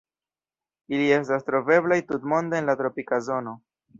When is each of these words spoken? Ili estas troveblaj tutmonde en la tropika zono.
Ili 0.95 1.09
estas 1.17 1.45
troveblaj 1.51 1.99
tutmonde 2.11 2.61
en 2.63 2.71
la 2.73 2.77
tropika 2.83 3.23
zono. 3.31 3.57